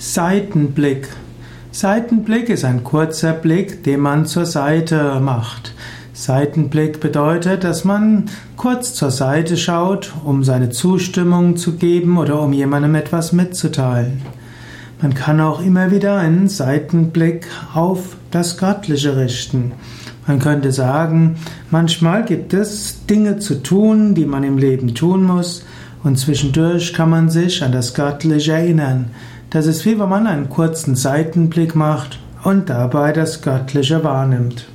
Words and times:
Seitenblick. 0.00 1.08
Seitenblick 1.72 2.50
ist 2.50 2.64
ein 2.64 2.84
kurzer 2.84 3.32
Blick, 3.32 3.82
den 3.82 3.98
man 3.98 4.26
zur 4.26 4.46
Seite 4.46 5.18
macht. 5.18 5.74
Seitenblick 6.12 7.00
bedeutet, 7.00 7.64
dass 7.64 7.84
man 7.84 8.26
kurz 8.56 8.94
zur 8.94 9.10
Seite 9.10 9.56
schaut, 9.56 10.12
um 10.24 10.44
seine 10.44 10.70
Zustimmung 10.70 11.56
zu 11.56 11.72
geben 11.74 12.16
oder 12.16 12.40
um 12.40 12.52
jemandem 12.52 12.94
etwas 12.94 13.32
mitzuteilen. 13.32 14.22
Man 15.02 15.14
kann 15.14 15.40
auch 15.40 15.60
immer 15.60 15.90
wieder 15.90 16.16
einen 16.16 16.48
Seitenblick 16.48 17.48
auf 17.74 18.16
das 18.30 18.56
Göttliche 18.56 19.16
richten. 19.16 19.72
Man 20.28 20.38
könnte 20.38 20.70
sagen, 20.70 21.38
manchmal 21.72 22.24
gibt 22.24 22.54
es 22.54 23.04
Dinge 23.06 23.38
zu 23.40 23.64
tun, 23.64 24.14
die 24.14 24.26
man 24.26 24.44
im 24.44 24.58
Leben 24.58 24.94
tun 24.94 25.24
muss, 25.24 25.64
und 26.04 26.16
zwischendurch 26.16 26.94
kann 26.94 27.10
man 27.10 27.28
sich 27.28 27.64
an 27.64 27.72
das 27.72 27.92
Göttliche 27.92 28.52
erinnern. 28.52 29.10
Das 29.50 29.66
ist 29.66 29.86
wie 29.86 29.98
wenn 29.98 30.08
man 30.08 30.26
einen 30.26 30.50
kurzen 30.50 30.94
Seitenblick 30.94 31.74
macht 31.74 32.18
und 32.44 32.68
dabei 32.68 33.12
das 33.12 33.40
Göttliche 33.40 34.04
wahrnimmt. 34.04 34.66